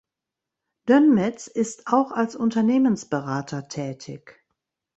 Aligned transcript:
Dönmez 0.89 1.45
ist 1.45 1.85
auch 1.85 2.11
als 2.11 2.35
Unternehmensberater 2.35 3.67
tätig. 3.67 4.43